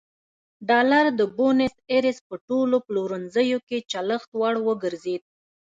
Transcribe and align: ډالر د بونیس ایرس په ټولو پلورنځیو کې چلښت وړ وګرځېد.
ډالر 0.69 1.05
د 1.19 1.21
بونیس 1.35 1.75
ایرس 1.91 2.17
په 2.27 2.35
ټولو 2.47 2.75
پلورنځیو 2.87 3.59
کې 3.67 3.77
چلښت 3.91 4.29
وړ 4.39 4.53
وګرځېد. 4.67 5.23